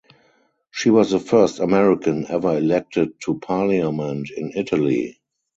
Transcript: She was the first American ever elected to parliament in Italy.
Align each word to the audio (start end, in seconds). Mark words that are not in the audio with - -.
She 0.71 0.89
was 0.89 1.11
the 1.11 1.19
first 1.19 1.59
American 1.59 2.25
ever 2.31 2.57
elected 2.57 3.21
to 3.25 3.37
parliament 3.37 4.31
in 4.35 4.51
Italy. 4.55 5.19